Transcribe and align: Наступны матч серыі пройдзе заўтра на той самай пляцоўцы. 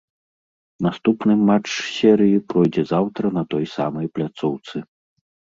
Наступны 0.85 1.33
матч 1.49 1.69
серыі 1.97 2.41
пройдзе 2.53 2.83
заўтра 2.93 3.25
на 3.39 3.43
той 3.55 3.63
самай 3.75 4.07
пляцоўцы. 4.17 4.77